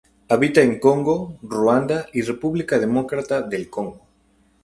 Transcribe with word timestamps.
Habita 0.29 0.63
en 0.63 0.79
Congo, 0.79 1.37
Ruanda 1.43 2.07
y 2.11 2.23
República 2.23 2.79
Democrática 2.79 3.43
del 3.43 3.69
Congo. 3.69 4.01